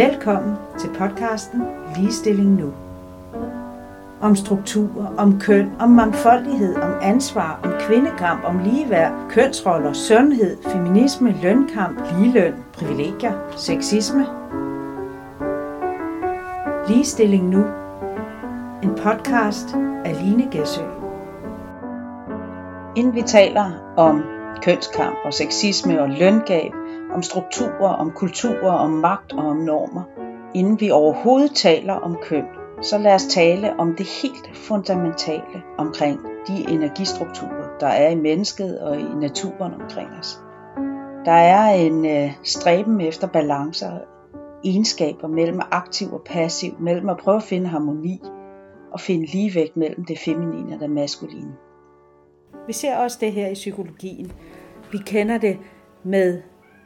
Velkommen 0.00 0.56
til 0.78 0.88
podcasten 0.98 1.62
Ligestilling 1.96 2.50
Nu. 2.50 2.72
Om 4.20 4.36
strukturer, 4.36 5.14
om 5.18 5.40
køn, 5.40 5.72
om 5.80 5.90
mangfoldighed, 5.90 6.76
om 6.76 6.92
ansvar, 7.02 7.60
om 7.64 7.72
kvindekamp, 7.80 8.44
om 8.44 8.58
ligeværd, 8.58 9.30
kønsroller, 9.30 9.92
sundhed, 9.92 10.56
feminisme, 10.62 11.34
lønkamp, 11.42 12.00
ligeløn, 12.18 12.54
privilegier, 12.72 13.32
sexisme. 13.56 14.26
Ligestilling 16.88 17.48
Nu. 17.48 17.64
En 18.82 18.90
podcast 18.96 19.74
af 20.04 20.16
Line 20.22 20.48
Gæsø. 20.50 20.82
Inden 22.96 23.14
vi 23.14 23.22
taler 23.22 23.94
om 23.96 24.22
kønskamp 24.62 25.16
og 25.24 25.34
sexisme 25.34 26.02
og 26.02 26.08
løngab, 26.08 26.72
om 27.14 27.22
strukturer, 27.22 27.88
om 27.88 28.10
kulturer, 28.10 28.72
om 28.72 28.90
magt 28.90 29.32
og 29.32 29.46
om 29.46 29.56
normer. 29.56 30.02
Inden 30.54 30.80
vi 30.80 30.90
overhovedet 30.90 31.50
taler 31.54 31.94
om 31.94 32.16
køn, 32.22 32.44
så 32.82 32.98
lad 32.98 33.14
os 33.14 33.26
tale 33.26 33.80
om 33.80 33.94
det 33.96 34.06
helt 34.22 34.56
fundamentale 34.56 35.62
omkring 35.78 36.20
de 36.46 36.68
energistrukturer, 36.68 37.78
der 37.80 37.86
er 37.86 38.10
i 38.10 38.14
mennesket 38.14 38.80
og 38.80 38.98
i 38.98 39.14
naturen 39.20 39.72
omkring 39.74 40.08
os. 40.20 40.40
Der 41.24 41.32
er 41.32 41.74
en 41.74 42.06
øh, 42.06 42.32
stræben 42.44 43.00
efter 43.00 43.26
balancer, 43.26 43.90
egenskaber 44.64 45.28
mellem 45.28 45.60
aktiv 45.70 46.12
og 46.12 46.22
passiv, 46.26 46.72
mellem 46.80 47.08
at 47.08 47.16
prøve 47.16 47.36
at 47.36 47.42
finde 47.42 47.66
harmoni 47.66 48.22
og 48.92 49.00
finde 49.00 49.26
ligevægt 49.26 49.76
mellem 49.76 50.04
det 50.04 50.18
feminine 50.18 50.74
og 50.74 50.80
det 50.80 50.90
maskuline. 50.90 51.52
Vi 52.66 52.72
ser 52.72 52.96
også 52.96 53.18
det 53.20 53.32
her 53.32 53.48
i 53.48 53.54
psykologien. 53.54 54.32
Vi 54.92 54.98
kender 54.98 55.38
det 55.38 55.58
med 56.04 56.42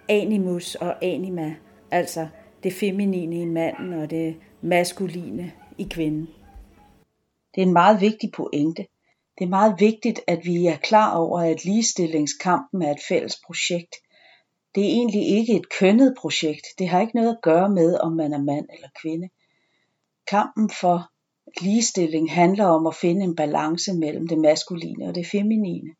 animus 0.08 0.74
og 0.74 1.04
anima, 1.04 1.54
altså 1.90 2.28
det 2.62 2.72
feminine 2.72 3.40
i 3.40 3.44
manden 3.44 3.92
og 3.92 4.10
det 4.10 4.36
maskuline 4.62 5.52
i 5.78 5.86
kvinden. 5.90 6.28
Det 7.54 7.62
er 7.62 7.66
en 7.66 7.72
meget 7.72 8.00
vigtig 8.00 8.32
pointe. 8.32 8.86
Det 9.38 9.44
er 9.44 9.48
meget 9.48 9.74
vigtigt, 9.78 10.20
at 10.26 10.40
vi 10.44 10.66
er 10.66 10.76
klar 10.76 11.16
over, 11.16 11.40
at 11.40 11.64
ligestillingskampen 11.64 12.82
er 12.82 12.90
et 12.90 13.00
fælles 13.08 13.36
projekt. 13.46 13.94
Det 14.74 14.84
er 14.84 14.88
egentlig 14.88 15.28
ikke 15.28 15.56
et 15.56 15.68
kønnet 15.78 16.14
projekt. 16.20 16.66
Det 16.78 16.88
har 16.88 17.00
ikke 17.00 17.16
noget 17.16 17.28
at 17.28 17.42
gøre 17.42 17.68
med, 17.68 17.98
om 17.98 18.12
man 18.12 18.32
er 18.32 18.42
mand 18.42 18.66
eller 18.74 18.88
kvinde. 19.02 19.28
Kampen 20.26 20.70
for 20.80 21.10
ligestilling 21.60 22.32
handler 22.32 22.64
om 22.64 22.86
at 22.86 22.94
finde 22.94 23.24
en 23.24 23.36
balance 23.36 23.94
mellem 23.94 24.28
det 24.28 24.38
maskuline 24.38 25.08
og 25.08 25.14
det 25.14 25.26
feminine. 25.26 25.90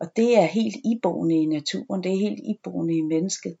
Og 0.00 0.06
det 0.16 0.38
er 0.38 0.44
helt 0.44 0.76
iboende 0.84 1.36
i 1.42 1.46
naturen, 1.46 2.02
det 2.02 2.12
er 2.12 2.18
helt 2.18 2.40
iboende 2.44 2.96
i 2.96 3.00
mennesket. 3.00 3.56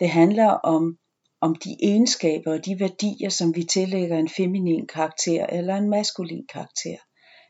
Det 0.00 0.08
handler 0.08 0.46
om, 0.46 0.98
om 1.40 1.54
de 1.54 1.76
egenskaber 1.82 2.52
og 2.52 2.64
de 2.64 2.80
værdier, 2.80 3.28
som 3.28 3.56
vi 3.56 3.64
tillægger 3.64 4.18
en 4.18 4.28
feminin 4.28 4.86
karakter 4.86 5.46
eller 5.46 5.76
en 5.76 5.90
maskulin 5.90 6.46
karakter. 6.46 6.96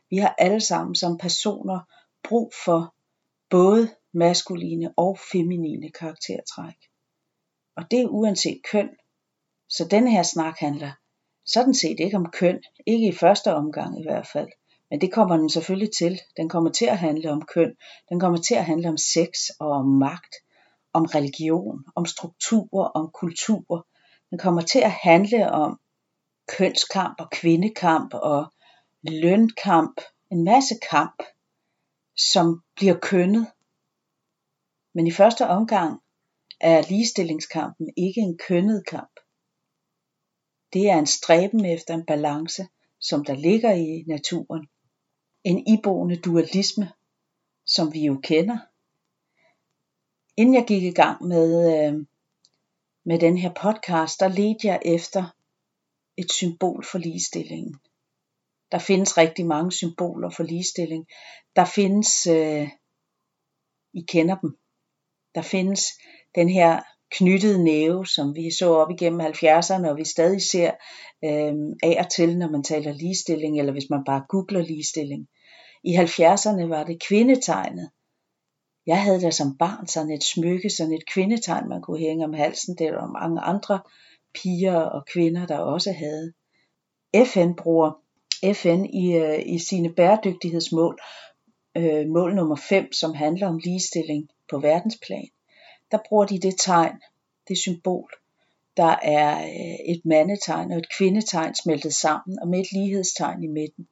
Vi 0.09 0.17
har 0.17 0.35
alle 0.37 0.61
sammen 0.61 0.95
som 0.95 1.17
personer 1.17 1.79
brug 2.23 2.51
for 2.65 2.95
både 3.49 3.89
maskuline 4.13 4.93
og 4.97 5.17
feminine 5.31 5.89
karaktertræk. 5.89 6.77
Og 7.77 7.91
det 7.91 8.01
er 8.01 8.07
uanset 8.07 8.61
køn. 8.71 8.89
Så 9.69 9.87
denne 9.91 10.11
her 10.11 10.23
snak 10.23 10.59
handler 10.59 10.91
sådan 11.45 11.73
set 11.73 11.99
ikke 11.99 12.17
om 12.17 12.31
køn, 12.33 12.63
ikke 12.87 13.07
i 13.07 13.11
første 13.11 13.53
omgang 13.53 13.99
i 13.99 14.03
hvert 14.03 14.27
fald. 14.27 14.49
Men 14.89 15.01
det 15.01 15.13
kommer 15.13 15.37
den 15.37 15.49
selvfølgelig 15.49 15.89
til. 15.97 16.19
Den 16.37 16.49
kommer 16.49 16.71
til 16.71 16.85
at 16.85 16.97
handle 16.97 17.31
om 17.31 17.41
køn. 17.41 17.75
Den 18.09 18.19
kommer 18.19 18.37
til 18.37 18.55
at 18.55 18.65
handle 18.65 18.89
om 18.89 18.97
sex 18.97 19.29
og 19.59 19.69
om 19.69 19.85
magt, 19.85 20.35
om 20.93 21.05
religion, 21.05 21.85
om 21.95 22.05
strukturer, 22.05 22.87
om 22.87 23.11
kultur. 23.13 23.87
Den 24.29 24.37
kommer 24.37 24.61
til 24.61 24.79
at 24.79 24.91
handle 24.91 25.51
om 25.51 25.79
kønskamp 26.57 27.21
og 27.21 27.29
kvindekamp 27.31 28.13
og 28.13 28.53
lønkamp. 29.03 30.01
En 30.31 30.43
masse 30.43 30.75
kamp, 30.91 31.23
som 32.17 32.61
bliver 32.75 32.99
kønnet. 32.99 33.47
Men 34.93 35.07
i 35.07 35.11
første 35.11 35.47
omgang 35.47 36.01
er 36.61 36.81
ligestillingskampen 36.89 37.89
ikke 37.97 38.21
en 38.21 38.37
kønnet 38.47 38.85
kamp. 38.87 39.19
Det 40.73 40.89
er 40.89 40.99
en 40.99 41.05
stræben 41.05 41.65
efter 41.65 41.93
en 41.93 42.05
balance, 42.05 42.67
som 42.99 43.25
der 43.25 43.35
ligger 43.35 43.71
i 43.71 44.03
naturen 44.07 44.67
en 45.45 45.67
iboende 45.67 46.15
dualisme, 46.15 46.91
som 47.65 47.93
vi 47.93 48.05
jo 48.05 48.19
kender. 48.23 48.57
Inden 50.37 50.55
jeg 50.55 50.65
gik 50.67 50.83
i 50.83 50.91
gang 50.91 51.23
med, 51.23 51.49
øh, 51.73 52.05
med 53.05 53.19
den 53.19 53.37
her 53.37 53.53
podcast, 53.53 54.19
der 54.19 54.27
ledte 54.27 54.67
jeg 54.67 54.81
efter 54.85 55.35
et 56.17 56.31
symbol 56.31 56.85
for 56.91 56.97
ligestillingen. 56.97 57.75
Der 58.71 58.79
findes 58.79 59.17
rigtig 59.17 59.45
mange 59.45 59.71
symboler 59.71 60.29
for 60.29 60.43
ligestilling. 60.43 61.07
Der 61.55 61.65
findes, 61.65 62.27
øh, 62.27 62.69
I 63.93 64.01
kender 64.07 64.35
dem, 64.35 64.57
der 65.35 65.41
findes 65.41 65.87
den 66.35 66.49
her 66.49 66.81
knyttede 67.11 67.63
næve, 67.63 68.07
som 68.07 68.35
vi 68.35 68.51
så 68.51 68.69
op 68.69 68.91
igennem 68.91 69.21
70'erne, 69.21 69.89
og 69.89 69.97
vi 69.97 70.05
stadig 70.05 70.41
ser 70.41 70.71
øh, 71.23 71.53
af 71.83 72.03
og 72.03 72.11
til, 72.11 72.37
når 72.37 72.49
man 72.49 72.63
taler 72.63 72.93
ligestilling, 72.93 73.59
eller 73.59 73.71
hvis 73.71 73.89
man 73.89 74.03
bare 74.05 74.25
googler 74.29 74.61
ligestilling. 74.61 75.27
I 75.85 75.95
70'erne 75.95 76.67
var 76.67 76.83
det 76.83 77.03
kvindetegnet. 77.03 77.89
Jeg 78.85 79.03
havde 79.03 79.21
da 79.21 79.31
som 79.31 79.57
barn 79.57 79.87
sådan 79.87 80.11
et 80.11 80.23
smykke, 80.23 80.69
sådan 80.69 80.93
et 80.93 81.05
kvindetegn, 81.13 81.69
man 81.69 81.81
kunne 81.81 81.99
hænge 81.99 82.25
om 82.25 82.33
halsen. 82.33 82.77
Det 82.77 82.91
var 82.91 83.07
mange 83.07 83.41
andre 83.41 83.79
piger 84.33 84.77
og 84.77 85.05
kvinder, 85.05 85.45
der 85.45 85.57
også 85.57 85.91
havde. 85.91 86.33
FN 87.25 87.53
bruger 87.55 87.91
FN 88.53 88.85
i, 88.85 89.15
øh, 89.17 89.43
i 89.45 89.59
sine 89.59 89.93
bæredygtighedsmål, 89.93 90.99
øh, 91.77 92.07
mål 92.07 92.35
nummer 92.35 92.55
5, 92.55 92.93
som 92.93 93.13
handler 93.13 93.47
om 93.47 93.57
ligestilling 93.57 94.29
på 94.49 94.59
verdensplan, 94.59 95.29
der 95.91 95.97
bruger 96.09 96.25
de 96.25 96.39
det 96.39 96.55
tegn, 96.59 96.95
det 97.47 97.57
symbol, 97.57 98.11
der 98.77 98.95
er 99.01 99.39
øh, 99.39 99.93
et 99.93 100.01
mandetegn 100.05 100.71
og 100.71 100.77
et 100.77 100.97
kvindetegn 100.97 101.55
smeltet 101.55 101.93
sammen 101.93 102.39
og 102.41 102.47
med 102.47 102.59
et 102.59 102.71
lighedstegn 102.71 103.43
i 103.43 103.47
midten. 103.47 103.87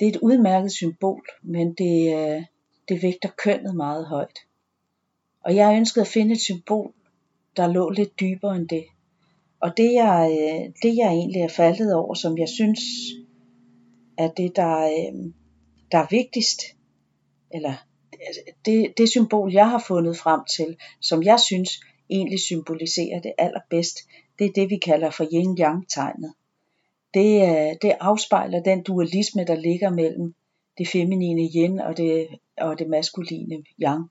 Det 0.00 0.08
er 0.08 0.12
et 0.12 0.20
udmærket 0.22 0.72
symbol, 0.72 1.26
men 1.42 1.74
det, 1.74 2.16
øh, 2.16 2.42
det 2.88 3.02
vægter 3.02 3.28
kønnet 3.36 3.76
meget 3.76 4.06
højt. 4.06 4.38
Og 5.40 5.56
jeg 5.56 5.76
ønskede 5.76 6.02
at 6.02 6.08
finde 6.08 6.34
et 6.34 6.40
symbol, 6.40 6.92
der 7.56 7.66
lå 7.66 7.90
lidt 7.90 8.20
dybere 8.20 8.56
end 8.56 8.68
det. 8.68 8.84
Og 9.60 9.76
det 9.76 9.92
jeg, 9.92 10.38
øh, 10.40 10.72
det 10.82 10.96
jeg 10.96 11.08
egentlig 11.08 11.42
er 11.42 11.48
faldet 11.48 11.94
over, 11.94 12.14
som 12.14 12.38
jeg 12.38 12.48
synes 12.48 12.80
er 14.18 14.28
det, 14.28 14.56
der, 14.56 14.76
øh, 14.84 15.32
der 15.92 15.98
er 15.98 16.06
vigtigst, 16.10 16.60
eller 17.50 17.74
altså, 18.26 18.40
det, 18.64 18.92
det 18.98 19.08
symbol, 19.08 19.52
jeg 19.52 19.70
har 19.70 19.84
fundet 19.88 20.18
frem 20.18 20.40
til, 20.56 20.76
som 21.00 21.22
jeg 21.22 21.40
synes 21.40 21.70
egentlig 22.10 22.40
symboliserer 22.40 23.20
det 23.20 23.32
allerbedst, 23.38 23.96
det 24.38 24.46
er 24.46 24.52
det, 24.52 24.70
vi 24.70 24.76
kalder 24.76 25.10
for 25.10 25.24
yin-yang-tegnet 25.24 26.32
det, 27.16 27.42
øh, 27.42 27.76
det 27.82 27.96
afspejler 28.00 28.62
den 28.62 28.82
dualisme, 28.82 29.44
der 29.44 29.54
ligger 29.54 29.90
mellem 29.90 30.34
det 30.78 30.88
feminine 30.88 31.50
yin 31.54 31.80
og 31.80 31.96
det, 31.96 32.28
og 32.58 32.78
det 32.78 32.88
maskuline 32.88 33.64
yang. 33.82 34.10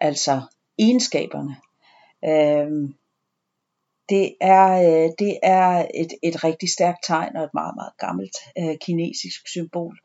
Altså 0.00 0.40
egenskaberne. 0.78 1.56
Øhm, 2.24 2.94
det 4.08 4.34
er, 4.40 4.68
øh, 4.86 5.10
det 5.18 5.38
er 5.42 5.86
et, 5.94 6.12
et 6.22 6.44
rigtig 6.44 6.70
stærkt 6.70 7.04
tegn 7.04 7.36
og 7.36 7.44
et 7.44 7.54
meget, 7.54 7.74
meget 7.76 7.92
gammelt 7.98 8.36
øh, 8.58 8.76
kinesisk 8.80 9.48
symbol. 9.48 9.98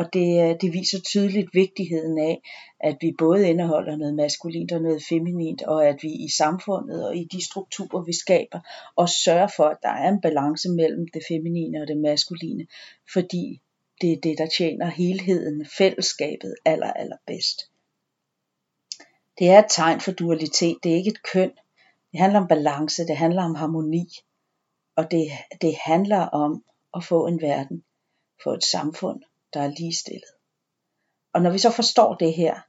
Og 0.00 0.12
det, 0.12 0.28
øh, 0.44 0.56
det 0.60 0.72
viser 0.72 1.00
tydeligt 1.00 1.54
vigtigheden 1.54 2.18
af, 2.18 2.42
at 2.80 2.96
vi 3.00 3.14
både 3.18 3.48
indeholder 3.48 3.96
noget 3.96 4.14
maskulint 4.14 4.72
og 4.72 4.82
noget 4.82 5.02
feminint, 5.08 5.62
og 5.62 5.86
at 5.88 6.02
vi 6.02 6.12
i 6.12 6.28
samfundet 6.28 7.08
og 7.08 7.16
i 7.16 7.24
de 7.24 7.44
strukturer, 7.44 8.04
vi 8.04 8.12
skaber, 8.12 8.60
og 8.96 9.08
sørger 9.08 9.48
for, 9.56 9.64
at 9.64 9.76
der 9.82 9.88
er 9.88 10.08
en 10.08 10.20
balance 10.20 10.68
mellem 10.70 11.08
det 11.14 11.22
feminine 11.28 11.82
og 11.82 11.88
det 11.88 11.96
maskuline, 11.96 12.66
fordi 13.12 13.60
det 14.00 14.12
er 14.12 14.20
det, 14.20 14.38
der 14.38 14.46
tjener 14.46 14.86
helheden, 14.86 15.66
fællesskabet 15.78 16.54
aller, 16.64 16.92
aller 16.92 17.16
bedst. 17.26 17.70
Det 19.38 19.50
er 19.50 19.58
et 19.58 19.70
tegn 19.70 20.00
for 20.00 20.12
dualitet, 20.12 20.76
det 20.82 20.92
er 20.92 20.96
ikke 20.96 21.10
et 21.10 21.22
køn. 21.32 21.52
Det 22.12 22.20
handler 22.20 22.40
om 22.40 22.48
balance, 22.48 23.06
det 23.06 23.16
handler 23.16 23.42
om 23.42 23.54
harmoni, 23.54 24.08
og 24.96 25.10
det, 25.10 25.26
det 25.60 25.74
handler 25.84 26.20
om 26.20 26.64
at 26.96 27.04
få 27.04 27.26
en 27.26 27.40
verden, 27.40 27.84
få 28.44 28.50
et 28.52 28.64
samfund, 28.64 29.22
der 29.54 29.60
er 29.60 29.72
ligestillet. 29.78 30.30
Og 31.34 31.42
når 31.42 31.50
vi 31.50 31.58
så 31.58 31.70
forstår 31.70 32.14
det 32.14 32.34
her, 32.34 32.60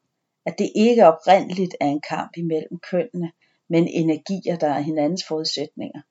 at 0.46 0.56
det 0.58 0.72
ikke 0.76 1.08
oprindeligt 1.08 1.76
er 1.80 1.88
en 1.88 2.02
kamp 2.10 2.38
imellem 2.38 2.80
kønnene, 2.92 3.32
men 3.70 3.88
energier, 3.88 4.58
der 4.58 4.68
er 4.68 4.80
hinandens 4.80 5.24
forudsætninger, 5.28 6.02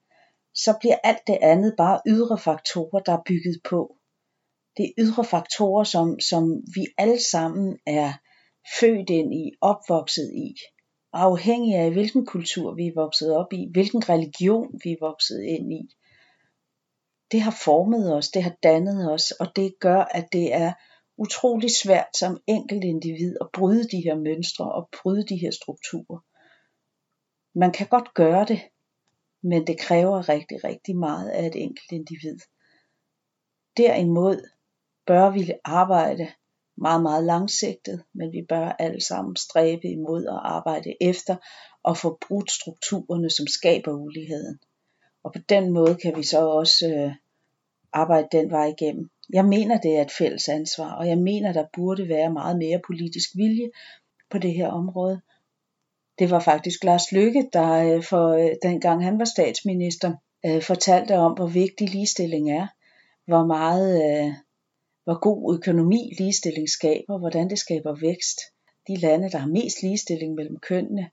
så 0.53 0.77
bliver 0.79 0.97
alt 1.03 1.27
det 1.27 1.37
andet 1.41 1.73
bare 1.77 2.01
ydre 2.07 2.37
faktorer, 2.37 2.99
der 2.99 3.13
er 3.13 3.23
bygget 3.25 3.61
på. 3.63 3.95
Det 4.77 4.85
er 4.85 4.93
ydre 4.97 5.25
faktorer, 5.25 5.83
som, 5.83 6.19
som 6.19 6.63
vi 6.75 6.85
alle 6.97 7.23
sammen 7.31 7.79
er 7.85 8.13
født 8.79 9.09
ind 9.09 9.33
i, 9.33 9.51
opvokset 9.61 10.31
i, 10.33 10.55
afhængig 11.13 11.75
af 11.75 11.91
hvilken 11.91 12.25
kultur 12.25 12.73
vi 12.73 12.87
er 12.87 12.93
vokset 12.95 13.35
op 13.35 13.53
i, 13.53 13.67
hvilken 13.71 14.09
religion 14.09 14.79
vi 14.83 14.91
er 14.91 15.05
vokset 15.07 15.43
ind 15.43 15.73
i, 15.73 15.95
det 17.31 17.41
har 17.41 17.57
formet 17.65 18.15
os, 18.15 18.29
det 18.29 18.43
har 18.43 18.55
dannet 18.63 19.13
os, 19.13 19.31
og 19.31 19.55
det 19.55 19.73
gør, 19.79 20.01
at 20.01 20.27
det 20.31 20.53
er 20.53 20.73
utrolig 21.17 21.69
svært 21.83 22.17
som 22.19 22.41
enkelt 22.47 22.83
individ 22.83 23.35
at 23.41 23.47
bryde 23.53 23.83
de 23.83 24.01
her 24.01 24.15
mønstre 24.15 24.71
og 24.71 24.89
bryde 25.01 25.25
de 25.25 25.37
her 25.37 25.51
strukturer. 25.51 26.19
Man 27.55 27.71
kan 27.71 27.87
godt 27.87 28.13
gøre 28.13 28.45
det, 28.45 28.61
men 29.43 29.67
det 29.67 29.79
kræver 29.79 30.29
rigtig, 30.29 30.63
rigtig 30.63 30.97
meget 30.97 31.29
af 31.29 31.45
et 31.47 31.55
enkelt 31.55 31.91
individ. 31.91 32.37
Derimod 33.77 34.49
bør 35.07 35.29
vi 35.29 35.51
arbejde 35.65 36.27
meget, 36.77 37.01
meget 37.01 37.23
langsigtet, 37.23 38.03
men 38.13 38.31
vi 38.31 38.45
bør 38.49 38.75
alle 38.79 39.01
sammen 39.01 39.35
stræbe 39.35 39.87
imod 39.87 40.25
at 40.25 40.39
arbejde 40.43 40.95
efter 41.01 41.35
og 41.83 41.97
få 41.97 42.17
brudt 42.27 42.51
strukturerne, 42.51 43.29
som 43.29 43.47
skaber 43.47 43.91
uligheden. 43.93 44.59
Og 45.23 45.33
på 45.33 45.39
den 45.49 45.73
måde 45.73 45.95
kan 45.95 46.17
vi 46.17 46.23
så 46.23 46.45
også 46.45 46.87
øh, 46.87 47.13
arbejde 47.93 48.27
den 48.31 48.51
vej 48.51 48.65
igennem. 48.65 49.09
Jeg 49.33 49.45
mener, 49.45 49.77
det 49.77 49.97
er 49.97 50.01
et 50.01 50.11
fælles 50.11 50.49
ansvar, 50.49 50.91
og 50.91 51.07
jeg 51.07 51.17
mener, 51.17 51.53
der 51.53 51.65
burde 51.73 52.09
være 52.09 52.33
meget 52.33 52.57
mere 52.57 52.79
politisk 52.87 53.29
vilje 53.35 53.69
på 54.29 54.37
det 54.37 54.53
her 54.53 54.67
område. 54.67 55.21
Det 56.19 56.31
var 56.31 56.39
faktisk 56.39 56.83
Lars 56.83 57.11
Løkke, 57.11 57.49
der 57.53 57.95
øh, 57.95 58.03
for 58.03 58.29
øh, 58.29 58.55
dengang 58.63 59.03
han 59.03 59.19
var 59.19 59.25
statsminister, 59.25 60.13
øh, 60.45 60.61
fortalte 60.61 61.17
om, 61.17 61.31
hvor 61.33 61.47
vigtig 61.47 61.89
ligestilling 61.89 62.51
er, 62.51 62.67
hvor 63.25 63.45
meget, 63.45 64.35
hvor 65.03 65.19
god 65.19 65.55
økonomi 65.55 66.13
ligestilling 66.17 66.69
skaber, 66.69 67.17
hvordan 67.17 67.49
det 67.49 67.59
skaber 67.59 67.95
vækst. 68.01 68.39
De 68.87 68.95
lande, 68.95 69.31
der 69.31 69.37
har 69.37 69.47
mest 69.47 69.81
ligestilling 69.81 70.35
mellem 70.35 70.59
kønnene, 70.59 71.09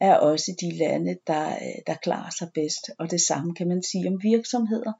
er 0.00 0.14
også 0.14 0.56
de 0.60 0.78
lande, 0.78 1.16
der, 1.26 1.58
der 1.86 1.94
klarer 1.94 2.30
sig 2.38 2.48
bedst. 2.54 2.90
Og 2.98 3.10
det 3.10 3.20
samme 3.20 3.54
kan 3.54 3.68
man 3.68 3.82
sige 3.82 4.08
om 4.08 4.22
virksomheder. 4.22 4.92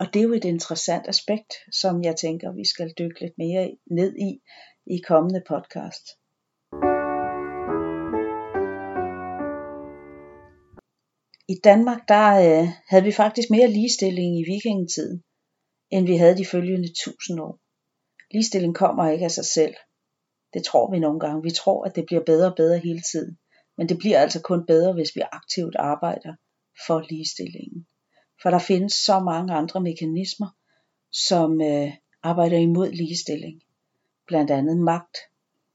Og 0.00 0.06
det 0.12 0.18
er 0.20 0.22
jo 0.28 0.32
et 0.32 0.44
interessant 0.44 1.08
aspekt, 1.08 1.52
som 1.72 2.02
jeg 2.02 2.16
tænker, 2.16 2.52
vi 2.52 2.64
skal 2.72 2.94
dykke 2.98 3.20
lidt 3.20 3.38
mere 3.38 3.76
ned 3.90 4.16
i 4.28 4.30
i 4.94 4.98
kommende 5.08 5.42
podcast. 5.48 6.06
I 11.48 11.56
Danmark 11.64 12.00
der 12.08 12.26
øh, 12.46 12.68
havde 12.88 13.04
vi 13.04 13.12
faktisk 13.12 13.50
mere 13.50 13.68
ligestilling 13.70 14.40
i 14.40 14.44
vikingetiden, 14.52 15.22
end 15.90 16.06
vi 16.06 16.16
havde 16.16 16.36
de 16.36 16.46
følgende 16.46 16.92
tusind 17.04 17.40
år. 17.40 17.60
Ligestilling 18.32 18.74
kommer 18.74 19.10
ikke 19.10 19.24
af 19.24 19.30
sig 19.30 19.44
selv. 19.44 19.74
Det 20.54 20.64
tror 20.64 20.90
vi 20.90 20.98
nogle 20.98 21.20
gange. 21.20 21.42
Vi 21.42 21.50
tror, 21.50 21.84
at 21.84 21.96
det 21.96 22.04
bliver 22.06 22.24
bedre 22.24 22.50
og 22.50 22.56
bedre 22.56 22.78
hele 22.78 23.02
tiden. 23.12 23.38
Men 23.78 23.88
det 23.88 23.98
bliver 23.98 24.20
altså 24.20 24.42
kun 24.42 24.66
bedre, 24.66 24.92
hvis 24.92 25.16
vi 25.16 25.20
aktivt 25.32 25.76
arbejder 25.78 26.34
for 26.86 27.06
ligestillingen. 27.10 27.86
For 28.42 28.50
der 28.50 28.58
findes 28.58 28.92
så 28.92 29.20
mange 29.20 29.54
andre 29.54 29.80
mekanismer, 29.80 30.48
som 31.12 31.60
øh, 31.60 31.92
arbejder 32.22 32.58
imod 32.58 32.90
ligestilling. 32.90 33.62
Blandt 34.26 34.50
andet 34.50 34.76
magt. 34.76 35.16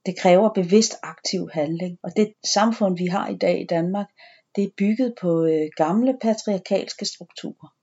Det 0.06 0.18
kræver 0.18 0.50
bevidst 0.50 0.96
aktiv 1.04 1.50
handling. 1.54 2.00
Og 2.04 2.12
det 2.16 2.34
samfund, 2.54 2.98
vi 2.98 3.06
har 3.06 3.30
i 3.30 3.38
dag 3.38 3.62
i 3.62 3.66
Danmark, 3.66 4.08
det 4.56 4.63
er 4.63 4.69
bygget 4.78 5.16
på 5.22 5.46
øh, 5.46 5.69
gamle 5.75 6.18
patriarkalske 6.22 7.06
strukturer. 7.06 7.75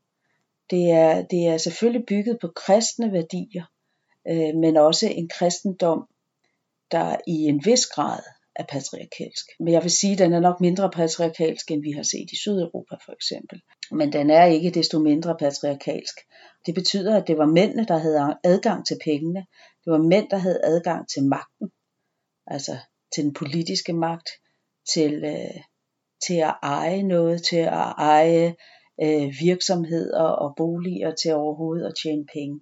Det 0.70 0.90
er, 0.90 1.22
det 1.22 1.46
er 1.46 1.58
selvfølgelig 1.58 2.06
bygget 2.06 2.38
på 2.40 2.48
kristne 2.56 3.12
værdier, 3.12 3.64
øh, 4.28 4.54
men 4.56 4.76
også 4.76 5.08
en 5.08 5.28
kristendom, 5.28 6.08
der 6.90 7.16
i 7.26 7.32
en 7.32 7.64
vis 7.64 7.86
grad 7.86 8.20
er 8.58 8.64
patriarkalsk. 8.69 9.46
Men 9.60 9.72
jeg 9.72 9.82
vil 9.82 9.90
sige, 9.90 10.12
at 10.12 10.19
den 10.19 10.32
er 10.32 10.40
nok 10.40 10.60
mindre 10.60 10.90
patriarkalsk, 10.90 11.70
end 11.70 11.82
vi 11.82 11.93
har 11.93 12.02
set 12.02 12.31
i 12.32 12.37
Sydeuropa 12.37 12.94
for 13.05 13.12
eksempel. 13.12 13.60
Men 13.90 14.12
den 14.12 14.31
er 14.31 14.44
ikke 14.44 14.70
desto 14.70 14.99
mindre 14.99 15.37
patriarkalsk. 15.38 16.16
Det 16.66 16.75
betyder, 16.75 17.16
at 17.16 17.26
det 17.26 17.38
var 17.38 17.46
mændene, 17.46 17.87
der 17.87 17.99
havde 17.99 18.37
adgang 18.44 18.87
til 18.87 18.99
pengene. 19.05 19.46
Det 19.84 19.90
var 19.93 19.99
mænd, 19.99 20.31
der 20.31 20.37
havde 20.37 20.60
adgang 20.64 21.08
til 21.08 21.25
magten. 21.25 21.70
Altså 22.46 22.76
til 23.14 23.25
den 23.25 23.34
politiske 23.34 23.93
magt, 23.93 24.28
til, 24.94 25.25
øh, 25.25 25.62
til 26.26 26.34
at 26.34 26.54
eje 26.62 27.02
noget, 27.02 27.44
til 27.44 27.56
at 27.56 27.93
eje 27.99 28.54
øh, 29.02 29.32
virksomheder 29.40 30.22
og 30.22 30.54
boliger 30.56 31.14
til 31.14 31.34
overhovedet 31.34 31.87
at 31.87 31.94
tjene 32.02 32.26
penge. 32.34 32.61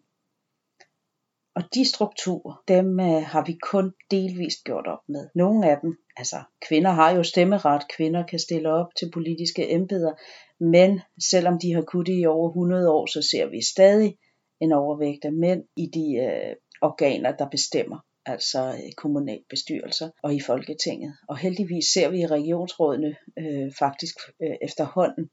Og 1.56 1.62
de 1.74 1.84
strukturer, 1.84 2.62
dem 2.68 3.00
øh, 3.00 3.22
har 3.22 3.44
vi 3.46 3.58
kun 3.62 3.92
delvist 4.10 4.64
gjort 4.64 4.86
op 4.86 5.08
med. 5.08 5.28
Nogle 5.34 5.70
af 5.70 5.76
dem, 5.82 5.98
altså 6.16 6.36
kvinder 6.68 6.90
har 6.90 7.10
jo 7.10 7.22
stemmeret, 7.22 7.82
kvinder 7.96 8.26
kan 8.26 8.38
stille 8.38 8.72
op 8.72 8.86
til 8.98 9.10
politiske 9.10 9.72
embeder, 9.74 10.12
men 10.60 11.00
selvom 11.30 11.58
de 11.58 11.72
har 11.74 11.82
kunnet 11.82 12.06
det 12.06 12.20
i 12.20 12.26
over 12.26 12.48
100 12.48 12.90
år, 12.90 13.06
så 13.06 13.22
ser 13.22 13.46
vi 13.46 13.62
stadig 13.62 14.18
en 14.60 14.72
overvægt 14.72 15.24
af 15.24 15.32
mænd 15.32 15.64
i 15.76 15.86
de 15.86 16.06
øh, 16.16 16.54
organer, 16.80 17.36
der 17.36 17.48
bestemmer 17.48 17.98
altså 18.26 18.68
øh, 18.68 18.92
kommunalbestyrelser 18.96 20.10
og 20.22 20.34
i 20.34 20.40
Folketinget. 20.40 21.14
Og 21.28 21.38
heldigvis 21.38 21.84
ser 21.84 22.08
vi 22.08 22.20
i 22.20 22.26
regionsrådene 22.26 23.16
øh, 23.38 23.72
faktisk 23.78 24.16
øh, 24.42 24.56
efterhånden 24.62 25.30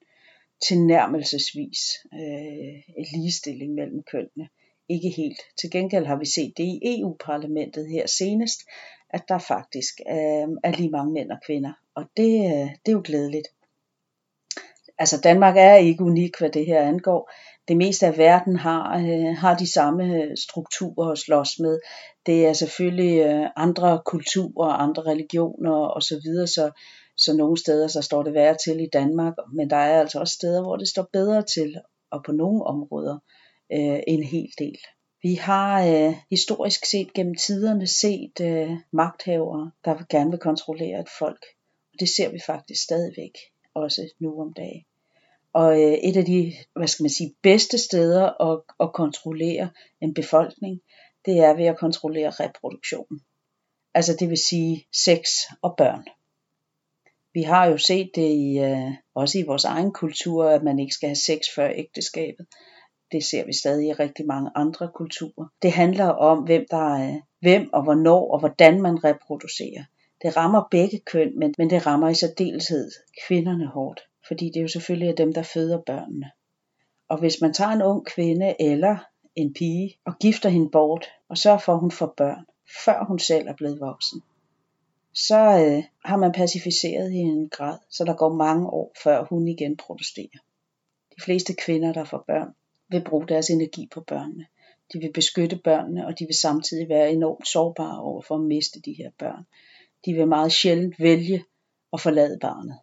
tilnærmelsesvis 0.67 1.79
øh, 2.13 3.05
ligestilling 3.13 3.73
mellem 3.73 4.03
kønnene. 4.11 4.47
Ikke 4.89 5.09
helt. 5.09 5.39
Til 5.57 5.71
gengæld 5.71 6.05
har 6.05 6.15
vi 6.15 6.25
set 6.25 6.53
det 6.57 6.63
i 6.63 6.79
EU-parlamentet 6.83 7.89
her 7.89 8.07
senest, 8.07 8.59
at 9.09 9.23
der 9.27 9.37
faktisk 9.37 9.93
øh, 10.09 10.47
er 10.63 10.71
lige 10.77 10.89
mange 10.89 11.13
mænd 11.13 11.31
og 11.31 11.37
kvinder. 11.45 11.73
Og 11.95 12.03
det, 12.17 12.33
øh, 12.45 12.69
det 12.85 12.87
er 12.87 12.91
jo 12.91 13.01
glædeligt. 13.03 13.47
Altså 14.97 15.21
Danmark 15.23 15.57
er 15.57 15.75
ikke 15.75 16.03
unik, 16.03 16.39
hvad 16.39 16.49
det 16.49 16.65
her 16.65 16.81
angår 16.81 17.31
det 17.67 17.77
meste 17.77 18.05
af 18.07 18.17
verden 18.17 18.55
har, 18.55 18.97
øh, 18.97 19.35
har 19.37 19.57
de 19.57 19.71
samme 19.71 20.03
øh, 20.03 20.37
strukturer 20.37 21.11
at 21.11 21.17
slås 21.17 21.59
med. 21.59 21.79
Det 22.25 22.45
er 22.47 22.53
selvfølgelig 22.53 23.19
øh, 23.19 23.49
andre 23.55 24.01
kulturer, 24.05 24.69
andre 24.69 25.03
religioner 25.03 25.97
osv., 25.97 26.47
så, 26.47 26.71
så 27.17 27.37
nogle 27.37 27.57
steder 27.57 27.87
så 27.87 28.01
står 28.01 28.23
det 28.23 28.33
værre 28.33 28.57
til 28.65 28.79
i 28.79 28.89
Danmark, 28.93 29.33
men 29.53 29.69
der 29.69 29.75
er 29.75 29.99
altså 29.99 30.19
også 30.19 30.33
steder, 30.33 30.61
hvor 30.61 30.75
det 30.75 30.87
står 30.87 31.07
bedre 31.13 31.41
til, 31.41 31.77
og 32.11 32.23
på 32.25 32.31
nogle 32.31 32.63
områder 32.63 33.17
øh, 33.73 33.99
en 34.07 34.23
hel 34.23 34.49
del. 34.59 34.79
Vi 35.23 35.33
har 35.33 35.87
øh, 35.87 36.15
historisk 36.29 36.85
set 36.85 37.13
gennem 37.13 37.35
tiderne 37.35 37.87
set 37.87 38.41
øh, 38.41 38.71
magthavere, 38.91 39.71
der 39.85 40.05
gerne 40.09 40.29
vil 40.29 40.39
kontrollere 40.39 40.99
et 40.99 41.09
folk. 41.19 41.45
Og 41.93 41.99
det 41.99 42.09
ser 42.09 42.29
vi 42.29 42.39
faktisk 42.45 42.83
stadigvæk, 42.83 43.37
også 43.73 44.09
nu 44.19 44.41
om 44.41 44.53
dagen. 44.53 44.85
Og 45.53 45.81
øh, 45.81 45.93
et 45.93 46.17
af 46.17 46.25
de, 46.25 46.53
hvad 46.75 46.87
skal 46.87 47.03
man 47.03 47.09
sige, 47.09 47.35
bedste 47.41 47.77
steder 47.77 48.51
at, 48.51 48.61
at 48.79 48.93
kontrollere 48.93 49.69
en 50.01 50.13
befolkning, 50.13 50.81
det 51.25 51.39
er 51.39 51.53
ved 51.53 51.65
at 51.65 51.77
kontrollere 51.77 52.29
reproduktionen. 52.29 53.21
Altså 53.93 54.15
det 54.19 54.29
vil 54.29 54.37
sige 54.37 54.87
sex 54.93 55.29
og 55.61 55.75
børn. 55.77 56.03
Vi 57.33 57.41
har 57.41 57.65
jo 57.65 57.77
set 57.77 58.11
det 58.15 58.29
i, 58.29 58.59
øh, 58.59 58.91
også 59.15 59.39
i 59.39 59.43
vores 59.43 59.65
egen 59.65 59.91
kultur, 59.91 60.49
at 60.49 60.63
man 60.63 60.79
ikke 60.79 60.93
skal 60.93 61.09
have 61.09 61.15
sex 61.15 61.39
før 61.55 61.69
ægteskabet. 61.75 62.45
Det 63.13 63.23
ser 63.23 63.45
vi 63.45 63.53
stadig 63.53 63.87
i 63.87 63.93
rigtig 63.93 64.25
mange 64.25 64.51
andre 64.55 64.89
kulturer. 64.95 65.47
Det 65.61 65.71
handler 65.71 66.05
om, 66.05 66.39
hvem 66.39 66.65
der 66.71 66.95
er, 66.95 67.19
hvem 67.39 67.69
og 67.73 67.83
hvornår 67.83 68.33
og 68.33 68.39
hvordan 68.39 68.81
man 68.81 69.03
reproducerer. 69.03 69.83
Det 70.21 70.37
rammer 70.37 70.67
begge 70.71 70.99
køn, 70.99 71.39
men, 71.39 71.53
men 71.57 71.69
det 71.69 71.85
rammer 71.85 72.09
i 72.09 72.13
særdeleshed 72.13 72.91
kvinderne 73.27 73.67
hårdt 73.67 74.01
fordi 74.27 74.51
det 74.53 74.61
jo 74.61 74.67
selvfølgelig 74.67 75.09
er 75.09 75.15
dem, 75.15 75.33
der 75.33 75.43
føder 75.43 75.81
børnene. 75.81 76.31
Og 77.07 77.19
hvis 77.19 77.41
man 77.41 77.53
tager 77.53 77.71
en 77.71 77.81
ung 77.81 78.05
kvinde 78.05 78.55
eller 78.59 78.97
en 79.35 79.53
pige 79.53 79.97
og 80.05 80.13
gifter 80.19 80.49
hende 80.49 80.69
bort, 80.69 81.05
og 81.29 81.37
sørger 81.37 81.57
for, 81.57 81.73
at 81.73 81.79
hun 81.79 81.91
får 81.91 82.13
børn, 82.17 82.45
før 82.85 83.05
hun 83.05 83.19
selv 83.19 83.47
er 83.47 83.53
blevet 83.53 83.79
voksen, 83.79 84.21
så 85.13 85.65
øh, 85.65 85.83
har 86.05 86.17
man 86.17 86.31
pacificeret 86.31 87.11
hende 87.11 87.31
i 87.31 87.41
en 87.41 87.49
grad, 87.49 87.77
så 87.89 88.03
der 88.03 88.13
går 88.13 88.33
mange 88.33 88.69
år, 88.69 88.95
før 89.03 89.23
hun 89.23 89.47
igen 89.47 89.77
protesterer. 89.77 90.39
De 91.15 91.21
fleste 91.21 91.53
kvinder, 91.53 91.93
der 91.93 92.03
får 92.03 92.23
børn, 92.27 92.53
vil 92.93 93.03
bruge 93.03 93.27
deres 93.27 93.49
energi 93.49 93.87
på 93.91 94.01
børnene. 94.01 94.45
De 94.93 94.99
vil 94.99 95.13
beskytte 95.13 95.55
børnene, 95.63 96.07
og 96.07 96.19
de 96.19 96.25
vil 96.25 96.35
samtidig 96.35 96.89
være 96.89 97.11
enormt 97.11 97.47
sårbare 97.47 98.01
over 98.01 98.21
for 98.21 98.35
at 98.35 98.41
miste 98.41 98.81
de 98.81 98.93
her 98.93 99.11
børn. 99.19 99.43
De 100.05 100.13
vil 100.13 100.27
meget 100.27 100.51
sjældent 100.51 100.95
vælge 100.99 101.43
at 101.93 102.01
forlade 102.01 102.37
barnet. 102.41 102.79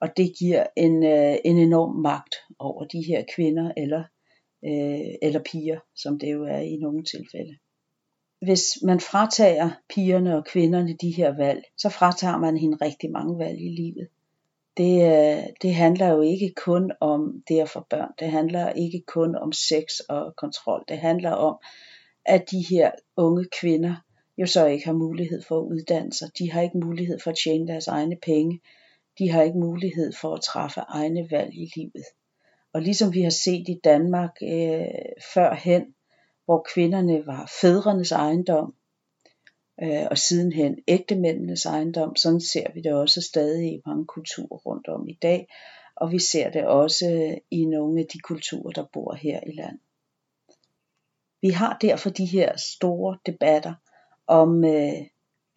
Og 0.00 0.16
det 0.16 0.32
giver 0.38 0.66
en, 0.76 1.04
øh, 1.04 1.36
en 1.44 1.58
enorm 1.58 1.96
magt 1.96 2.34
over 2.58 2.84
de 2.84 3.02
her 3.02 3.24
kvinder 3.34 3.72
eller, 3.76 4.04
øh, 4.64 5.14
eller 5.22 5.40
piger, 5.52 5.80
som 5.94 6.18
det 6.18 6.32
jo 6.32 6.44
er 6.44 6.58
i 6.58 6.76
nogle 6.76 7.04
tilfælde. 7.04 7.56
Hvis 8.42 8.62
man 8.82 9.00
fratager 9.00 9.70
pigerne 9.94 10.36
og 10.36 10.44
kvinderne 10.44 10.96
de 11.00 11.10
her 11.10 11.36
valg, 11.36 11.64
så 11.76 11.88
fratager 11.88 12.38
man 12.38 12.56
hende 12.56 12.78
rigtig 12.82 13.10
mange 13.10 13.38
valg 13.38 13.60
i 13.60 13.68
livet. 13.68 14.08
Det, 14.76 15.02
øh, 15.02 15.44
det 15.62 15.74
handler 15.74 16.08
jo 16.08 16.20
ikke 16.20 16.52
kun 16.56 16.92
om 17.00 17.42
det 17.48 17.60
at 17.60 17.68
få 17.68 17.86
børn. 17.90 18.12
Det 18.18 18.30
handler 18.30 18.70
ikke 18.70 19.02
kun 19.06 19.36
om 19.36 19.52
sex 19.52 19.98
og 20.08 20.36
kontrol. 20.36 20.84
Det 20.88 20.98
handler 20.98 21.30
om, 21.30 21.58
at 22.24 22.50
de 22.50 22.64
her 22.70 22.90
unge 23.16 23.46
kvinder 23.60 23.94
jo 24.38 24.46
så 24.46 24.66
ikke 24.66 24.84
har 24.84 24.92
mulighed 24.92 25.42
for 25.48 25.58
at 25.58 25.64
uddanne 25.64 26.12
sig. 26.12 26.28
De 26.38 26.52
har 26.52 26.60
ikke 26.60 26.78
mulighed 26.78 27.18
for 27.24 27.30
at 27.30 27.38
tjene 27.44 27.68
deres 27.68 27.86
egne 27.86 28.16
penge 28.22 28.60
de 29.20 29.30
har 29.30 29.42
ikke 29.42 29.58
mulighed 29.58 30.12
for 30.20 30.34
at 30.34 30.40
træffe 30.40 30.80
egne 30.80 31.30
valg 31.30 31.54
i 31.54 31.70
livet. 31.76 32.04
Og 32.72 32.82
ligesom 32.82 33.14
vi 33.14 33.22
har 33.22 33.30
set 33.30 33.68
i 33.68 33.80
Danmark 33.84 34.36
øh, 34.42 34.86
førhen, 35.34 35.94
hvor 36.44 36.66
kvinderne 36.74 37.26
var 37.26 37.52
fædrenes 37.60 38.12
ejendom, 38.12 38.74
øh, 39.82 40.06
og 40.10 40.18
sidenhen 40.18 40.78
ægtemændenes 40.88 41.64
ejendom, 41.66 42.16
sådan 42.16 42.40
ser 42.40 42.72
vi 42.74 42.80
det 42.80 42.92
også 42.92 43.20
stadig 43.20 43.72
i 43.72 43.80
mange 43.86 44.06
kulturer 44.06 44.58
rundt 44.58 44.88
om 44.88 45.08
i 45.08 45.18
dag, 45.22 45.46
og 45.96 46.12
vi 46.12 46.18
ser 46.18 46.50
det 46.50 46.64
også 46.64 47.38
i 47.50 47.64
nogle 47.64 48.00
af 48.00 48.06
de 48.06 48.18
kulturer, 48.18 48.70
der 48.70 48.84
bor 48.92 49.14
her 49.14 49.40
i 49.46 49.52
landet. 49.52 49.80
Vi 51.42 51.48
har 51.48 51.78
derfor 51.80 52.10
de 52.10 52.24
her 52.26 52.56
store 52.56 53.18
debatter 53.26 53.74
om 54.26 54.64
øh, 54.64 55.06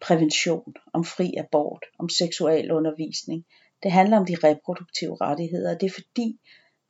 prævention, 0.00 0.74
om 0.92 1.04
fri 1.04 1.34
abort, 1.38 1.84
om 1.98 2.08
seksualundervisning. 2.08 3.44
Det 3.82 3.92
handler 3.92 4.16
om 4.16 4.26
de 4.26 4.36
reproduktive 4.44 5.16
rettigheder, 5.20 5.74
og 5.74 5.80
det 5.80 5.86
er 5.86 5.90
fordi 5.90 6.40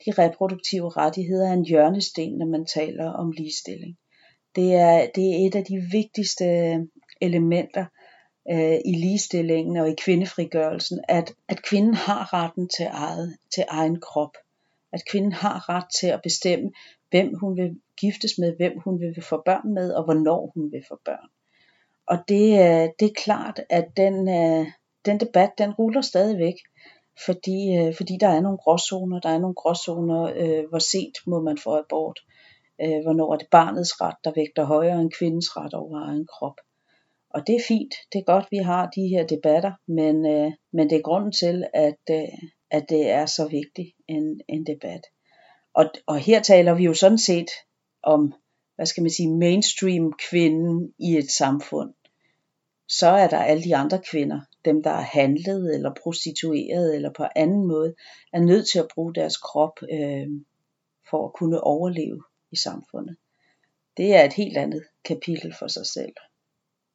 de 0.07 0.23
reproduktive 0.23 0.91
rettigheder 0.91 1.49
er 1.49 1.53
en 1.53 1.65
hjørnesten, 1.65 2.39
når 2.39 2.47
man 2.47 2.67
taler 2.67 3.11
om 3.11 3.31
ligestilling. 3.31 3.97
Det 4.57 4.75
er, 4.75 5.07
det 5.15 5.25
er 5.25 5.47
et 5.47 5.55
af 5.55 5.65
de 5.65 5.89
vigtigste 5.93 6.45
elementer 7.25 7.85
øh, 8.51 8.79
i 8.85 8.93
ligestillingen 8.95 9.77
og 9.77 9.91
i 9.91 9.95
kvindefrigørelsen, 10.05 11.01
at, 11.09 11.33
at 11.49 11.63
kvinden 11.63 11.95
har 11.95 12.33
retten 12.33 12.69
til, 12.69 12.87
eget, 12.91 13.37
til 13.55 13.65
egen 13.69 14.01
krop. 14.01 14.37
At 14.93 15.03
kvinden 15.11 15.33
har 15.33 15.69
ret 15.69 15.87
til 16.01 16.07
at 16.07 16.23
bestemme, 16.23 16.71
hvem 17.11 17.35
hun 17.35 17.57
vil 17.57 17.81
giftes 18.01 18.39
med, 18.39 18.57
hvem 18.57 18.79
hun 18.85 19.01
vil 19.01 19.23
få 19.23 19.43
børn 19.45 19.75
med, 19.75 19.93
og 19.93 20.05
hvornår 20.05 20.53
hun 20.55 20.73
vil 20.73 20.85
få 20.89 20.99
børn. 21.05 21.29
Og 22.07 22.19
det, 22.29 22.47
øh, 22.53 22.89
det 22.99 23.07
er 23.09 23.21
klart, 23.25 23.61
at 23.71 23.87
den, 23.97 24.29
øh, 24.29 24.67
den 25.05 25.21
debat, 25.21 25.51
den 25.59 25.73
ruller 25.73 26.01
stadigvæk, 26.01 26.55
fordi, 27.27 27.77
øh, 27.79 27.95
fordi 27.97 28.17
der 28.21 28.29
er 28.29 28.41
nogle 28.41 28.59
gråzoner, 28.59 29.21
der 29.21 29.29
er 29.29 29.39
nogle 29.39 29.55
gråzoner, 29.55 30.23
øh, 30.37 30.69
hvor 30.69 30.79
sent 30.79 31.17
må 31.27 31.41
man 31.41 31.59
få 31.59 31.79
abort, 31.79 32.21
øh, 32.81 33.03
hvornår 33.03 33.33
er 33.33 33.39
det 33.39 33.49
barnets 33.51 34.01
ret, 34.01 34.17
der 34.25 34.33
vægter 34.35 34.65
højere 34.65 35.01
end 35.01 35.11
kvindens 35.19 35.57
ret 35.57 35.75
over 35.75 36.07
egen 36.09 36.27
krop. 36.27 36.57
Og 37.35 37.47
det 37.47 37.55
er 37.55 37.65
fint, 37.69 37.95
det 38.13 38.19
er 38.19 38.33
godt, 38.33 38.47
vi 38.51 38.57
har 38.57 38.91
de 38.91 39.09
her 39.09 39.27
debatter, 39.27 39.73
men, 39.89 40.27
øh, 40.27 40.53
men 40.73 40.91
det 40.91 40.97
er 40.97 41.03
grunden 41.03 41.33
til, 41.33 41.67
at, 41.75 42.03
øh, 42.11 42.39
at 42.71 42.87
det 42.89 43.11
er 43.11 43.27
så 43.27 43.49
vigtig 43.49 43.95
en, 44.09 44.41
en 44.49 44.67
debat. 44.67 45.01
Og, 45.75 45.85
og 46.07 46.19
her 46.19 46.43
taler 46.43 46.75
vi 46.75 46.85
jo 46.85 46.95
sådan 46.95 47.19
set 47.19 47.51
om, 48.03 48.35
hvad 48.77 48.87
skal 48.87 49.03
man 49.03 49.11
sige, 49.11 49.37
mainstream 49.37 50.13
kvinden 50.31 50.95
i 50.99 51.17
et 51.17 51.31
samfund. 51.31 51.95
Så 52.89 53.09
er 53.09 53.29
der 53.29 53.39
alle 53.39 53.65
de 53.65 53.77
andre 53.77 54.03
kvinder, 54.11 54.41
dem 54.65 54.83
der 54.83 54.91
er 54.91 55.09
handlet 55.19 55.75
eller 55.75 55.93
prostitueret 56.03 56.95
eller 56.95 57.11
på 57.17 57.25
anden 57.37 57.67
måde, 57.67 57.95
er 58.33 58.41
nødt 58.41 58.69
til 58.73 58.79
at 58.79 58.89
bruge 58.95 59.15
deres 59.15 59.37
krop 59.37 59.83
øh, 59.83 60.27
for 61.11 61.27
at 61.27 61.33
kunne 61.33 61.61
overleve 61.61 62.23
i 62.53 62.57
samfundet. 62.57 63.17
Det 63.97 64.15
er 64.15 64.25
et 64.25 64.33
helt 64.33 64.57
andet 64.57 64.85
kapitel 65.05 65.55
for 65.59 65.69
sig 65.69 65.87
selv. 65.87 66.15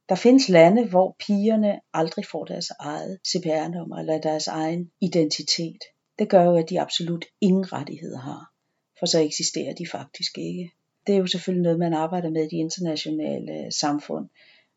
Der 0.10 0.16
findes 0.16 0.50
lande, 0.50 0.88
hvor 0.88 1.16
pigerne 1.20 1.80
aldrig 1.94 2.26
får 2.26 2.46
deres 2.46 2.72
eget 2.80 3.20
CPR-nummer 3.28 3.98
eller 3.98 4.22
deres 4.22 4.48
egen 4.48 4.92
identitet. 5.02 5.84
Det 6.20 6.30
gør 6.30 6.44
jo, 6.44 6.56
at 6.56 6.70
de 6.70 6.82
absolut 6.82 7.26
ingen 7.42 7.74
rettigheder 7.74 8.20
har, 8.20 8.52
for 9.00 9.06
så 9.06 9.20
eksisterer 9.20 9.74
de 9.74 9.88
faktisk 9.88 10.38
ikke. 10.38 10.72
Det 11.08 11.16
er 11.16 11.20
jo 11.20 11.28
selvfølgelig 11.28 11.64
noget, 11.64 11.80
man 11.80 11.94
arbejder 11.94 12.30
med 12.30 12.44
i 12.46 12.50
de 12.50 12.58
internationale 12.58 13.72
samfund. 13.72 14.30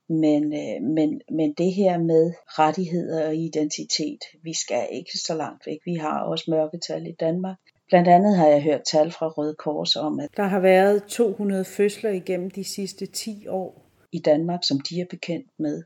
Men, 0.09 0.53
øh, 0.53 0.83
men, 0.83 1.21
men 1.31 1.53
det 1.53 1.73
her 1.73 1.99
med 1.99 2.33
rettigheder 2.47 3.27
og 3.27 3.37
identitet, 3.37 4.19
vi 4.43 4.55
skal 4.55 4.89
ikke 4.93 5.19
så 5.19 5.35
langt 5.35 5.67
væk. 5.67 5.79
Vi 5.85 5.95
har 5.95 6.21
også 6.23 6.45
mørketal 6.49 7.07
i 7.07 7.13
Danmark. 7.21 7.57
Blandt 7.89 8.09
andet 8.09 8.37
har 8.37 8.47
jeg 8.47 8.63
hørt 8.63 8.83
tal 8.93 9.11
fra 9.11 9.29
Røde 9.29 9.55
Kors 9.55 9.97
om, 9.97 10.21
at 10.21 10.29
der 10.37 10.43
har 10.43 10.61
været 10.61 11.05
200 11.05 11.65
fødsler 11.65 12.11
igennem 12.11 12.51
de 12.51 12.65
sidste 12.65 13.07
10 13.07 13.47
år 13.49 13.82
i 14.13 14.19
Danmark, 14.19 14.61
som 14.65 14.81
de 14.81 15.01
er 15.01 15.07
bekendt 15.11 15.51
med, 15.59 15.83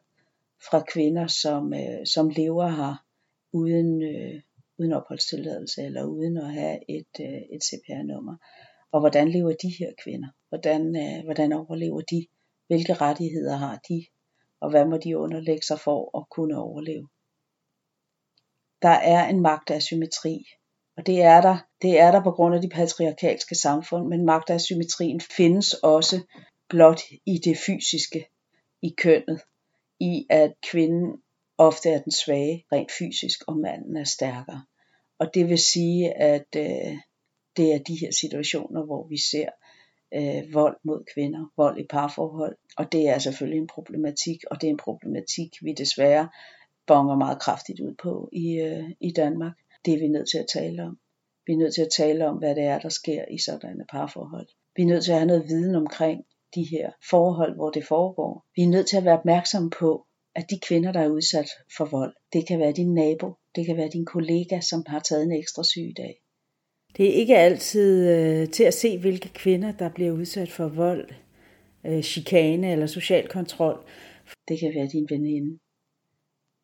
fra 0.71 0.85
kvinder, 0.93 1.27
som, 1.27 1.75
øh, 1.75 2.07
som 2.07 2.29
lever 2.29 2.69
her 2.69 3.05
uden, 3.53 4.03
øh, 4.03 4.43
uden 4.79 4.93
opholdstilladelse 4.93 5.83
eller 5.83 6.05
uden 6.05 6.37
at 6.37 6.53
have 6.53 6.79
et, 6.89 7.13
øh, 7.21 7.41
et 7.55 7.63
CPR-nummer. 7.65 8.37
Og 8.93 9.01
hvordan 9.01 9.29
lever 9.29 9.53
de 9.63 9.73
her 9.79 9.93
kvinder? 10.05 10.29
Hvordan, 10.49 10.97
øh, 10.97 11.25
hvordan 11.25 11.53
overlever 11.53 12.01
de? 12.01 12.27
Hvilke 12.67 12.95
rettigheder 12.95 13.57
har 13.57 13.81
de? 13.89 14.07
Og 14.61 14.71
hvad 14.71 14.85
må 14.85 14.97
de 14.97 15.19
underlægge 15.19 15.63
sig 15.63 15.81
for 15.81 16.19
at 16.19 16.25
kunne 16.31 16.59
overleve? 16.59 17.09
Der 18.83 18.97
er 19.15 19.29
en 19.29 19.41
magtasymmetri, 19.41 20.47
og 20.97 21.07
det 21.07 21.23
er 21.23 21.41
der, 21.41 21.57
det 21.83 22.01
er 22.01 22.11
der 22.11 22.23
på 22.23 22.31
grund 22.31 22.55
af 22.55 22.63
de 22.63 22.69
patriarkalske 22.69 23.55
samfund, 23.55 24.07
men 24.07 24.25
magtasymmetrien 24.25 25.21
findes 25.21 25.75
også 25.75 26.17
blot 26.69 27.01
i 27.27 27.39
det 27.39 27.59
fysiske, 27.67 28.29
i 28.83 28.95
kønnet, 28.99 29.41
i 30.01 30.27
at 30.31 30.55
kvinden 30.71 31.23
ofte 31.59 31.91
er 31.91 32.03
den 32.03 32.13
svage 32.13 32.65
rent 32.73 32.93
fysisk, 32.99 33.41
og 33.49 33.57
manden 33.57 33.97
er 33.97 34.05
stærkere. 34.05 34.65
Og 35.19 35.35
det 35.35 35.49
vil 35.49 35.59
sige, 35.59 36.15
at 36.15 36.47
øh, 36.57 36.97
det 37.57 37.75
er 37.75 37.79
de 37.79 37.97
her 38.01 38.13
situationer, 38.13 38.85
hvor 38.85 39.07
vi 39.09 39.19
ser 39.31 39.49
øh, 40.15 40.55
vold 40.55 40.77
mod 40.85 41.05
kvinder, 41.15 41.53
vold 41.57 41.79
i 41.81 41.87
parforhold, 41.91 42.57
og 42.77 42.93
det 42.93 43.09
er 43.09 43.19
selvfølgelig 43.19 43.61
en 43.61 43.67
problematik, 43.67 44.45
og 44.51 44.61
det 44.61 44.67
er 44.67 44.71
en 44.71 44.77
problematik, 44.77 45.57
vi 45.63 45.73
desværre 45.73 46.29
bonger 46.87 47.17
meget 47.17 47.41
kraftigt 47.41 47.81
ud 47.81 47.95
på 47.95 48.29
i, 48.33 48.53
øh, 48.53 48.91
i 49.01 49.11
Danmark. 49.11 49.53
Det 49.85 49.95
er 49.95 49.99
vi 49.99 50.09
nødt 50.09 50.29
til 50.29 50.39
at 50.39 50.47
tale 50.53 50.83
om. 50.83 50.99
Vi 51.47 51.53
er 51.53 51.57
nødt 51.57 51.75
til 51.75 51.83
at 51.83 51.93
tale 51.97 52.29
om, 52.29 52.37
hvad 52.37 52.55
det 52.55 52.65
er, 52.65 52.79
der 52.79 52.89
sker 52.89 53.25
i 53.31 53.39
sådanne 53.39 53.85
parforhold. 53.91 54.49
Vi 54.77 54.83
er 54.83 54.87
nødt 54.87 55.05
til 55.05 55.13
at 55.13 55.19
have 55.19 55.27
noget 55.27 55.49
viden 55.49 55.75
omkring 55.75 56.25
de 56.57 56.65
her 56.71 56.91
forhold, 57.11 57.55
hvor 57.55 57.71
det 57.71 57.85
foregår. 57.87 58.47
Vi 58.57 58.63
er 58.63 58.69
nødt 58.69 58.87
til 58.87 58.97
at 58.97 59.05
være 59.05 59.19
opmærksomme 59.19 59.71
på, 59.71 60.07
at 60.35 60.51
de 60.51 60.59
kvinder, 60.69 60.93
der 60.93 61.01
er 61.01 61.09
udsat 61.09 61.49
for 61.77 61.85
vold, 61.85 62.15
det 62.33 62.49
kan 62.49 62.59
være 62.59 62.73
din 62.73 62.95
nabo, 62.95 63.35
det 63.55 63.67
kan 63.67 63.77
være 63.77 63.89
din 63.89 64.05
kollega, 64.05 64.61
som 64.61 64.85
har 64.87 65.01
taget 65.01 65.23
en 65.23 65.33
ekstra 65.33 65.65
sygdag. 65.65 66.15
Det 66.97 67.09
er 67.09 67.15
ikke 67.15 67.37
altid 67.37 68.11
øh, 68.11 68.51
til 68.51 68.65
at 68.65 68.75
se, 68.75 68.99
hvilke 68.99 69.29
kvinder, 69.29 69.73
der 69.73 69.89
bliver 69.89 70.13
udsat 70.13 70.51
for 70.51 70.69
vold, 70.69 71.09
øh, 71.85 72.03
chikane 72.03 72.73
eller 72.73 72.87
social 72.87 73.29
kontrol. 73.29 73.87
Det 74.49 74.61
kan 74.61 74.73
være 74.75 74.87
din 74.87 75.07
veninde. 75.11 75.59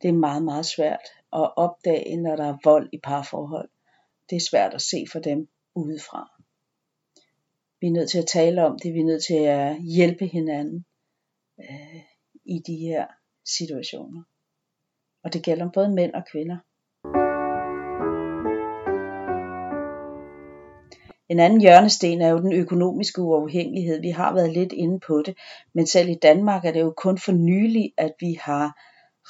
Det 0.02 0.08
er 0.08 0.12
meget, 0.12 0.44
meget 0.44 0.66
svært 0.66 1.06
at 1.32 1.56
opdage, 1.56 2.16
når 2.16 2.36
der 2.36 2.44
er 2.44 2.58
vold 2.64 2.88
i 2.92 2.98
parforhold. 3.04 3.68
Det 4.30 4.36
er 4.36 4.48
svært 4.50 4.74
at 4.74 4.82
se 4.82 5.04
for 5.12 5.18
dem 5.18 5.48
udefra. 5.74 6.41
Vi 7.82 7.86
er 7.86 7.92
nødt 7.92 8.10
til 8.10 8.18
at 8.18 8.26
tale 8.26 8.66
om 8.66 8.78
det, 8.78 8.94
vi 8.94 9.00
er 9.00 9.04
nødt 9.04 9.24
til 9.24 9.34
at 9.34 9.82
hjælpe 9.82 10.26
hinanden 10.26 10.84
øh, 11.60 12.02
i 12.44 12.58
de 12.66 12.76
her 12.76 13.06
situationer. 13.56 14.22
Og 15.24 15.32
det 15.32 15.42
gælder 15.42 15.70
både 15.74 15.90
mænd 15.90 16.12
og 16.14 16.24
kvinder. 16.32 16.58
En 21.28 21.38
anden 21.38 21.60
hjørnesten 21.60 22.20
er 22.20 22.28
jo 22.28 22.38
den 22.38 22.52
økonomiske 22.52 23.22
uafhængighed. 23.22 24.00
Vi 24.00 24.10
har 24.10 24.34
været 24.34 24.52
lidt 24.52 24.72
inde 24.72 25.00
på 25.00 25.22
det, 25.26 25.34
men 25.74 25.86
selv 25.86 26.08
i 26.08 26.18
Danmark 26.22 26.64
er 26.64 26.72
det 26.72 26.80
jo 26.80 26.94
kun 26.96 27.18
for 27.18 27.32
nylig, 27.32 27.92
at 27.98 28.12
vi 28.20 28.32
har 28.40 28.66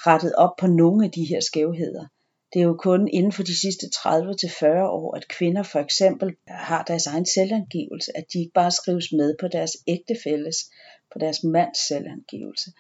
rettet 0.07 0.35
op 0.35 0.55
på 0.61 0.67
nogle 0.67 1.05
af 1.05 1.11
de 1.11 1.25
her 1.25 1.41
skævheder. 1.41 2.07
Det 2.53 2.61
er 2.61 2.65
jo 2.65 2.77
kun 2.77 3.09
inden 3.09 3.33
for 3.33 3.43
de 3.43 3.61
sidste 3.61 3.87
30-40 3.87 4.67
år, 4.99 5.17
at 5.17 5.29
kvinder 5.29 5.63
for 5.63 5.79
eksempel 5.79 6.37
har 6.49 6.83
deres 6.83 7.07
egen 7.07 7.27
selvangivelse, 7.27 8.17
at 8.17 8.25
de 8.33 8.39
ikke 8.39 8.53
bare 8.53 8.71
skrives 8.71 9.13
med 9.13 9.35
på 9.41 9.49
deres 9.49 9.77
ægtefælles, 9.87 10.57
på 11.13 11.19
deres 11.19 11.45
mands 11.45 11.89
selvangivelse. 11.89 12.71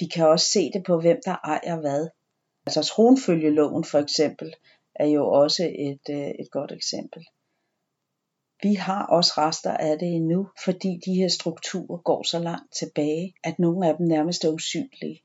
Vi 0.00 0.06
kan 0.06 0.26
også 0.26 0.46
se 0.50 0.70
det 0.74 0.82
på, 0.86 1.00
hvem 1.00 1.18
der 1.24 1.36
ejer 1.44 1.80
hvad. 1.80 2.08
Altså 2.66 2.82
tronfølgeloven 2.82 3.84
for 3.84 3.98
eksempel 3.98 4.54
er 4.94 5.06
jo 5.06 5.28
også 5.28 5.62
et, 5.78 6.14
øh, 6.16 6.28
et 6.28 6.50
godt 6.50 6.72
eksempel. 6.72 7.24
Vi 8.62 8.74
har 8.74 9.06
også 9.06 9.32
rester 9.38 9.70
af 9.70 9.98
det 9.98 10.08
endnu, 10.08 10.48
fordi 10.64 11.00
de 11.06 11.14
her 11.14 11.28
strukturer 11.28 11.98
går 11.98 12.22
så 12.22 12.38
langt 12.38 12.74
tilbage, 12.78 13.34
at 13.44 13.58
nogle 13.58 13.88
af 13.88 13.96
dem 13.96 14.06
nærmest 14.06 14.44
er 14.44 14.48
usynlige. 14.48 15.22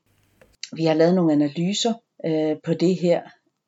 Vi 0.76 0.84
har 0.84 0.94
lavet 0.94 1.14
nogle 1.14 1.32
analyser 1.32 1.94
øh, 2.26 2.56
på 2.64 2.74
det 2.74 2.96
her, 2.96 3.22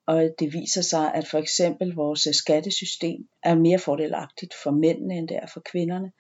og 0.07 0.31
det 0.39 0.53
viser 0.53 0.83
sig, 0.83 1.15
at 1.15 1.27
for 1.27 1.39
eksempel 1.39 1.95
vores 1.95 2.27
øh, 2.27 2.35
skattesystem 2.35 3.29
er 3.43 3.55
mere 3.55 3.79
fordelagtigt 3.79 4.55
for 4.63 4.71
mændene, 4.71 5.15
end 5.15 5.29
det 5.29 5.37
er 5.37 5.47
for 5.47 5.61
kvinderne. 5.61 6.13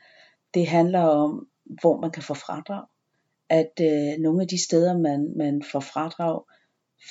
Det 0.54 0.66
handler 0.66 1.00
om, 1.00 1.48
hvor 1.64 2.00
man 2.00 2.10
kan 2.10 2.22
få 2.22 2.34
fradrag. 2.34 2.86
At 3.48 3.72
øh, 3.80 4.18
nogle 4.18 4.42
af 4.42 4.48
de 4.48 4.64
steder, 4.64 4.98
man, 4.98 5.32
man 5.36 5.62
får 5.72 5.80
fradrag, 5.80 6.42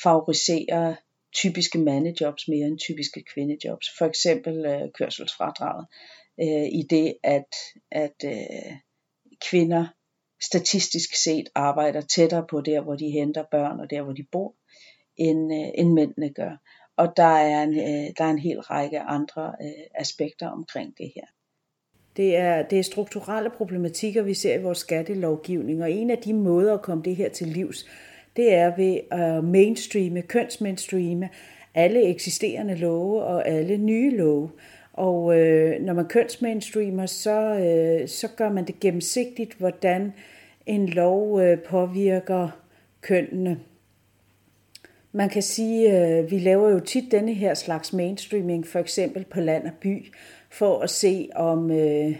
favoriserer 0.03 0.95
typiske 1.33 1.79
mandejobs 1.79 2.47
mere 2.47 2.67
end 2.67 2.79
typiske 2.79 3.23
kvindejobs. 3.33 3.87
For 3.97 4.05
eksempel 4.05 4.65
øh, 4.65 4.91
kørselsfradraget. 4.93 5.87
Øh, 6.41 6.67
I 6.79 6.87
det, 6.89 7.17
at, 7.23 7.55
at 7.91 8.15
øh, 8.25 8.77
kvinder 9.49 9.87
statistisk 10.41 11.15
set 11.23 11.49
arbejder 11.55 12.01
tættere 12.01 12.45
på 12.49 12.61
der, 12.61 12.81
hvor 12.81 12.95
de 12.95 13.09
henter 13.09 13.43
børn 13.51 13.79
og 13.79 13.89
der, 13.89 14.01
hvor 14.01 14.13
de 14.13 14.25
bor, 14.31 14.55
end, 15.17 15.53
øh, 15.53 15.67
end 15.75 15.93
mændene 15.93 16.29
gør. 16.29 16.57
og 16.97 17.17
der 17.17 17.23
er 17.23 17.63
en, 17.63 17.73
øh, 17.73 18.13
der 18.17 18.23
er 18.23 18.29
en 18.29 18.39
hel 18.39 18.59
række 18.59 18.99
andre 18.99 19.53
øh, 19.61 19.85
aspekter 19.95 20.47
omkring 20.47 20.93
det 20.97 21.11
her. 21.15 21.25
Det 22.17 22.37
er, 22.37 22.63
det 22.63 22.79
er 22.79 22.83
strukturelle 22.83 23.49
problematikker, 23.49 24.21
vi 24.21 24.33
ser 24.33 24.59
i 24.59 24.61
vores 24.61 24.77
skattelovgivning, 24.77 25.83
og 25.83 25.91
en 25.91 26.09
af 26.09 26.17
de 26.17 26.33
måder 26.33 26.73
at 26.73 26.81
komme 26.81 27.03
det 27.03 27.15
her 27.15 27.29
til 27.29 27.47
livs, 27.47 27.85
det 28.35 28.53
er 28.53 28.75
ved 28.75 28.99
at 29.11 29.43
mainstreame, 29.43 30.21
kønsmainstreame 30.21 31.29
alle 31.75 32.03
eksisterende 32.03 32.75
love 32.75 33.23
og 33.23 33.47
alle 33.47 33.77
nye 33.77 34.17
love. 34.17 34.49
Og 34.93 35.39
øh, 35.39 35.81
når 35.81 35.93
man 35.93 36.05
kønsmainstreamer, 36.05 37.05
så, 37.05 37.39
øh, 37.39 38.07
så 38.07 38.27
gør 38.37 38.49
man 38.49 38.67
det 38.67 38.79
gennemsigtigt, 38.79 39.53
hvordan 39.53 40.13
en 40.65 40.89
lov 40.89 41.41
øh, 41.41 41.59
påvirker 41.59 42.49
kønnene. 43.01 43.59
Man 45.15 45.29
kan 45.29 45.41
sige, 45.41 45.91
at 45.91 46.31
vi 46.31 46.39
laver 46.39 46.69
jo 46.69 46.79
tit 46.79 47.11
denne 47.11 47.33
her 47.33 47.53
slags 47.53 47.93
mainstreaming, 47.93 48.67
for 48.67 48.79
eksempel 48.79 49.25
på 49.25 49.39
land 49.39 49.65
og 49.65 49.71
by, 49.81 50.13
for 50.49 50.79
at 50.79 50.89
se 50.89 51.29
om, 51.35 51.71
øh, 51.71 52.15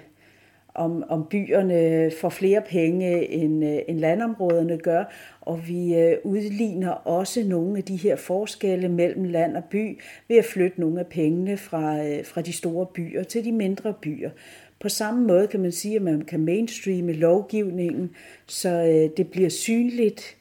om, 0.75 1.03
om 1.09 1.25
byerne 1.29 2.11
får 2.21 2.29
flere 2.29 2.61
penge, 2.61 3.27
end, 3.29 3.65
øh, 3.65 3.79
end 3.87 3.99
landområderne 3.99 4.77
gør, 4.77 5.03
og 5.41 5.67
vi 5.67 5.95
øh, 5.95 6.17
udligner 6.23 6.89
også 6.89 7.43
nogle 7.43 7.77
af 7.77 7.83
de 7.83 7.95
her 7.95 8.15
forskelle 8.15 8.89
mellem 8.89 9.23
land 9.23 9.57
og 9.57 9.63
by 9.63 9.99
ved 10.27 10.37
at 10.37 10.45
flytte 10.45 10.79
nogle 10.79 10.99
af 10.99 11.07
pengene 11.07 11.57
fra, 11.57 12.05
øh, 12.05 12.25
fra 12.25 12.41
de 12.41 12.53
store 12.53 12.85
byer 12.85 13.23
til 13.23 13.45
de 13.45 13.51
mindre 13.51 13.93
byer. 14.01 14.29
På 14.79 14.89
samme 14.89 15.27
måde 15.27 15.47
kan 15.47 15.59
man 15.59 15.71
sige, 15.71 15.95
at 15.95 16.01
man 16.01 16.21
kan 16.21 16.39
mainstreame 16.39 17.13
lovgivningen, 17.13 18.11
så 18.47 18.69
øh, 18.69 19.17
det 19.17 19.27
bliver 19.31 19.49
synligt, 19.49 20.37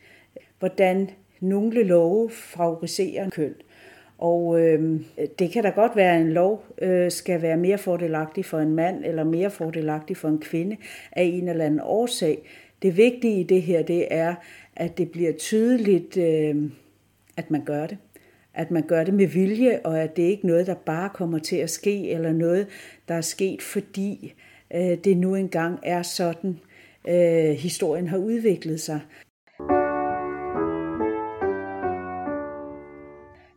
hvordan 0.59 1.11
nogle 1.43 1.83
love 1.83 2.31
favoriserer 2.31 3.31
køn. 3.31 3.55
Og 4.19 4.61
øh, 4.61 5.01
det 5.39 5.51
kan 5.51 5.63
da 5.63 5.69
godt 5.71 5.97
være, 5.97 6.17
at 6.17 6.21
en 6.21 6.33
lov 6.33 6.65
øh, 6.83 7.11
skal 7.11 7.43
være 7.43 7.57
mere 7.57 7.79
fordelagtig 7.79 8.45
for 8.45 8.59
en 8.59 8.75
mand 8.75 9.05
eller 9.05 9.25
mere 9.25 9.51
fordelagtig 9.51 10.17
for 10.17 10.29
en 10.29 10.41
kvinde 10.41 10.77
af 11.13 11.23
en 11.23 11.49
eller 11.49 11.65
anden 11.65 11.81
årsag. 11.83 12.49
Det 12.83 12.97
vigtige 12.97 13.41
i 13.41 13.43
det 13.43 13.63
her, 13.63 13.83
det 13.83 14.07
er, 14.11 14.35
at 14.77 14.99
det 14.99 15.11
bliver 15.11 15.33
tydeligt, 15.33 16.17
øh, 16.17 16.71
at 17.37 17.51
man 17.51 17.65
gør 17.65 17.87
det. 17.87 17.97
At 18.55 18.71
man 18.71 18.83
gør 18.83 19.05
det 19.05 19.15
med 19.15 19.27
vilje, 19.27 19.81
og 19.85 20.01
at 20.01 20.17
det 20.17 20.23
ikke 20.23 20.43
er 20.43 20.47
noget, 20.47 20.67
der 20.67 20.75
bare 20.75 21.11
kommer 21.15 21.39
til 21.39 21.57
at 21.57 21.71
ske, 21.71 22.11
eller 22.11 22.33
noget, 22.33 22.67
der 23.09 23.15
er 23.15 23.21
sket, 23.21 23.63
fordi 23.63 24.35
øh, 24.75 24.99
det 25.05 25.17
nu 25.17 25.35
engang 25.35 25.79
er 25.83 26.03
sådan, 26.03 26.59
øh, 27.09 27.51
historien 27.51 28.09
har 28.09 28.19
udviklet 28.19 28.81
sig. 28.81 29.01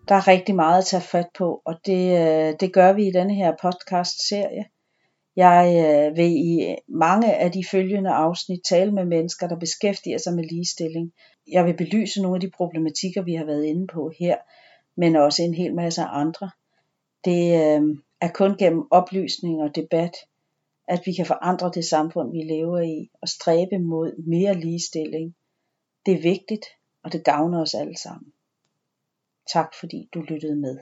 Der 0.08 0.16
er 0.16 0.28
rigtig 0.28 0.56
meget 0.56 0.78
at 0.78 0.86
tage 0.86 1.02
fat 1.02 1.28
på, 1.38 1.62
og 1.66 1.76
det, 1.86 2.20
øh, 2.20 2.54
det 2.60 2.74
gør 2.74 2.94
vi 2.94 3.08
i 3.08 3.12
denne 3.12 3.36
her 3.36 3.56
podcast-serie. 3.62 4.66
Jeg 5.36 5.86
øh, 5.86 6.18
vil 6.18 6.32
i 6.32 6.76
mange 6.88 7.36
af 7.36 7.52
de 7.52 7.64
følgende 7.72 8.10
afsnit 8.10 8.62
tale 8.70 8.92
med 8.92 9.06
mennesker, 9.06 9.48
der 9.48 9.56
beskæftiger 9.56 10.18
sig 10.18 10.34
med 10.34 10.44
ligestilling. 10.44 11.14
Jeg 11.52 11.66
vil 11.66 11.78
belyse 11.78 12.22
nogle 12.22 12.36
af 12.36 12.42
de 12.42 12.50
problematikker, 12.50 13.22
vi 13.22 13.34
har 13.34 13.46
været 13.46 13.66
inde 13.66 13.88
på 13.88 14.12
her, 14.20 14.38
men 14.98 15.16
også 15.16 15.44
en 15.44 15.54
hel 15.54 15.76
masse 15.76 16.02
andre. 16.02 16.52
Det 17.26 17.42
øh, 17.62 17.98
er 18.22 18.30
kun 18.34 18.58
gennem 18.58 18.88
oplysning 18.92 19.62
og 19.62 19.76
debat, 19.76 20.16
at 20.88 21.02
vi 21.06 21.14
kan 21.14 21.26
forandre 21.26 21.72
det 21.74 21.86
samfund, 21.86 22.32
vi 22.32 22.54
lever 22.54 22.80
i, 22.80 23.10
og 23.22 23.30
stræbe 23.30 23.80
mod 23.80 24.24
mere 24.28 24.54
ligestilling. 24.54 25.36
Det 26.06 26.14
er 26.14 26.22
vigtigt, 26.22 26.66
og 27.04 27.14
det 27.14 27.24
gavner 27.24 27.62
os 27.62 27.74
alle 27.74 27.98
sammen. 27.98 28.35
Tak 29.54 29.74
fordi 29.80 30.10
du 30.14 30.22
lyttede 30.22 30.56
med. 30.56 30.78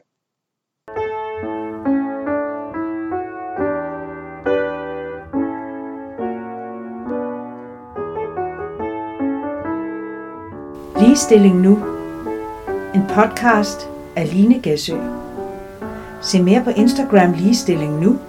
Ligestilling 11.01 11.61
Nu. 11.61 11.73
En 12.95 13.01
podcast 13.09 13.79
af 14.15 14.33
Line 14.33 14.61
Gæsø. 14.61 14.97
Se 16.21 16.43
mere 16.43 16.63
på 16.63 16.69
Instagram 16.69 17.31
Ligestilling 17.33 17.99
Nu 17.99 18.19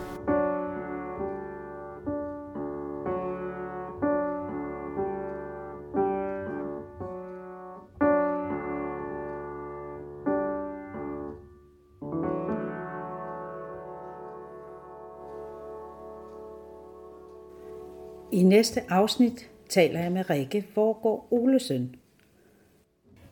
næste 18.64 18.80
afsnit 18.88 19.50
taler 19.68 20.00
jeg 20.00 20.12
med 20.12 20.30
Rikke 20.30 20.66
Vorgård 20.74 21.26
Olesen. 21.30 21.94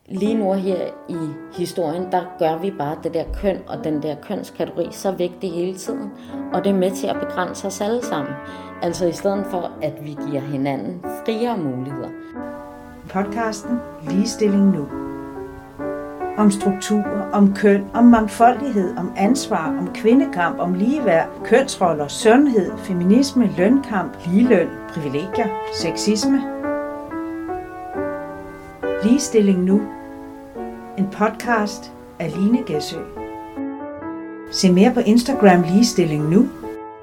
Lige 0.07 0.33
nu 0.33 0.53
her 0.53 0.87
i 1.09 1.17
historien, 1.57 2.11
der 2.11 2.35
gør 2.39 2.57
vi 2.57 2.71
bare 2.71 2.97
det 3.03 3.13
der 3.13 3.23
køn 3.33 3.57
og 3.67 3.83
den 3.83 4.03
der 4.03 4.15
kønskategori 4.21 4.87
så 4.91 5.11
vigtig 5.11 5.51
hele 5.51 5.77
tiden. 5.77 6.09
Og 6.53 6.63
det 6.63 6.69
er 6.69 6.73
med 6.73 6.91
til 6.91 7.07
at 7.07 7.15
begrænse 7.19 7.67
os 7.67 7.81
alle 7.81 8.03
sammen. 8.05 8.33
Altså 8.81 9.05
i 9.05 9.11
stedet 9.11 9.45
for, 9.51 9.77
at 9.81 9.93
vi 10.03 10.17
giver 10.29 10.41
hinanden 10.41 11.01
friere 11.01 11.57
muligheder. 11.57 12.09
Podcasten 13.09 13.77
Ligestilling 14.09 14.71
Nu 14.71 15.12
om 16.37 16.51
struktur, 16.51 17.03
om 17.33 17.53
køn, 17.55 17.85
om 17.93 18.05
mangfoldighed, 18.05 18.97
om 18.97 19.11
ansvar, 19.17 19.77
om 19.79 19.93
kvindekamp, 19.93 20.59
om 20.59 20.73
ligeværd, 20.73 21.27
kønsroller, 21.43 22.07
sundhed, 22.07 22.71
feminisme, 22.77 23.49
lønkamp, 23.57 24.13
ligeløn, 24.25 24.67
privilegier, 24.89 25.47
sexisme. 25.73 26.41
Ligestilling 29.03 29.63
nu. 29.63 29.81
En 30.97 31.07
podcast 31.11 31.91
af 32.19 32.33
Line 32.35 32.63
Gæsø. 32.65 32.97
Se 34.51 34.71
mere 34.71 34.93
på 34.93 34.99
Instagram 34.99 35.61
Ligestilling 35.61 36.29
nu 36.29 36.47